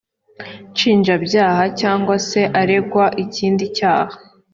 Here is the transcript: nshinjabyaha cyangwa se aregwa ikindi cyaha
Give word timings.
nshinjabyaha 0.73 1.63
cyangwa 1.79 2.15
se 2.29 2.41
aregwa 2.61 3.05
ikindi 3.23 3.65
cyaha 3.77 4.15